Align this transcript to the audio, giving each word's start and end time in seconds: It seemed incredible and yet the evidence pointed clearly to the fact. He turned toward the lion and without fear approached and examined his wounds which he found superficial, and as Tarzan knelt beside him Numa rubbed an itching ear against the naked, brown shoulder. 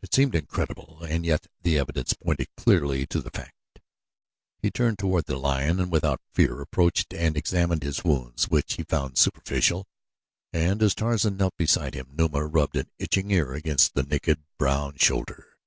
It 0.00 0.14
seemed 0.14 0.34
incredible 0.34 1.02
and 1.04 1.26
yet 1.26 1.46
the 1.60 1.76
evidence 1.76 2.14
pointed 2.14 2.48
clearly 2.56 3.04
to 3.08 3.20
the 3.20 3.28
fact. 3.30 3.52
He 4.62 4.70
turned 4.70 4.98
toward 4.98 5.26
the 5.26 5.36
lion 5.36 5.78
and 5.78 5.92
without 5.92 6.22
fear 6.32 6.58
approached 6.62 7.12
and 7.12 7.36
examined 7.36 7.82
his 7.82 8.02
wounds 8.02 8.48
which 8.48 8.76
he 8.76 8.82
found 8.82 9.18
superficial, 9.18 9.86
and 10.54 10.82
as 10.82 10.94
Tarzan 10.94 11.36
knelt 11.36 11.58
beside 11.58 11.92
him 11.92 12.08
Numa 12.14 12.46
rubbed 12.46 12.76
an 12.76 12.88
itching 12.98 13.30
ear 13.30 13.52
against 13.52 13.92
the 13.92 14.04
naked, 14.04 14.42
brown 14.56 14.96
shoulder. 14.96 15.58